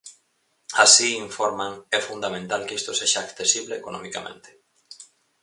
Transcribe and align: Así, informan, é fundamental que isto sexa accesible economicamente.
Así, 0.83 1.09
informan, 1.25 1.73
é 1.97 1.99
fundamental 2.09 2.61
que 2.67 2.77
isto 2.79 2.91
sexa 2.99 3.19
accesible 3.23 3.73
economicamente. 3.77 4.49